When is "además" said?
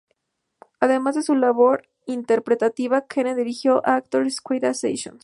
0.79-1.13